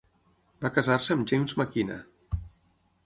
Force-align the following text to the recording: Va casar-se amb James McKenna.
Va 0.65 0.71
casar-se 0.77 1.17
amb 1.17 1.29
James 1.33 1.55
McKenna. 1.59 1.99